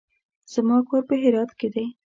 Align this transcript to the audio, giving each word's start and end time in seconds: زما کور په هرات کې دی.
زما 0.53 0.77
کور 0.87 1.01
په 1.09 1.15
هرات 1.21 1.51
کې 1.59 1.67
دی. 1.73 1.85